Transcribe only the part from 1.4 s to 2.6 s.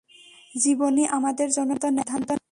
জন্য সিদ্ধান্ত নেয়।